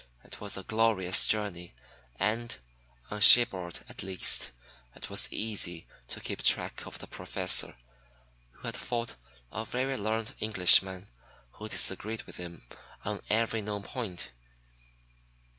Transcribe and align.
It 0.23 0.41
was 0.41 0.57
a 0.57 0.63
glorious 0.63 1.27
journey 1.27 1.75
and, 2.15 2.57
on 3.11 3.21
shipboard 3.21 3.81
at 3.87 4.01
least, 4.01 4.49
it 4.95 5.11
was 5.11 5.31
easy 5.31 5.85
to 6.07 6.19
keep 6.19 6.41
track 6.41 6.87
of 6.87 6.97
the 6.97 7.05
Professor, 7.05 7.75
who 8.53 8.61
had 8.67 8.75
found 8.77 9.13
a 9.51 9.63
very 9.63 9.97
learned 9.97 10.33
Englishman 10.39 11.05
who 11.51 11.69
disagreed 11.69 12.23
with 12.23 12.37
him 12.37 12.63
on 13.05 13.21
every 13.29 13.61
known 13.61 13.83
point. 13.83 14.31